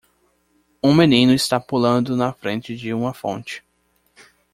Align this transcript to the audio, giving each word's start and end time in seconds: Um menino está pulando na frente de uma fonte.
Um 0.83 0.95
menino 0.95 1.31
está 1.31 1.59
pulando 1.59 2.17
na 2.17 2.33
frente 2.33 2.75
de 2.75 2.91
uma 2.91 3.13
fonte. 3.13 3.63